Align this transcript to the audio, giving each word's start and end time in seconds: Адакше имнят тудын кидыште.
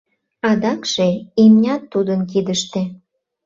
Адакше 0.49 1.07
имнят 1.43 1.83
тудын 1.91 2.21
кидыште. 2.31 2.81